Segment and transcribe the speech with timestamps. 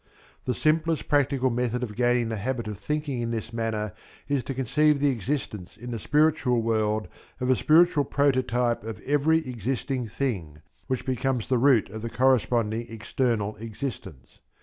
[0.45, 3.93] The simplest practical method of gaining the habit of thinking in this manner
[4.27, 7.07] is to conceive the existence in the spiritual world
[7.39, 12.87] of a spiritual prototype of every existing thing, which becomes the root of the corresponding
[12.89, 14.39] external existence.